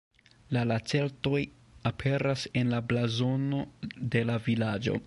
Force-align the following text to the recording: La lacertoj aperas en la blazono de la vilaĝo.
La 0.55 0.61
lacertoj 0.69 1.41
aperas 1.91 2.47
en 2.63 2.73
la 2.75 2.81
blazono 2.89 3.65
de 4.17 4.27
la 4.33 4.43
vilaĝo. 4.51 4.99